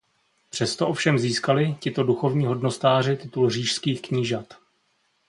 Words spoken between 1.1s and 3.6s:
získali tito duchovní hodnostáři titul